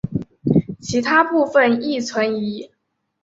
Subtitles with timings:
[0.79, 2.71] 其他部分亦存疑。